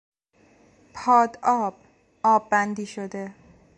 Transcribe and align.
پاد 0.95 1.39
آب، 1.43 1.75
آب 2.23 2.49
بندی 2.49 2.85
شده 2.85 3.31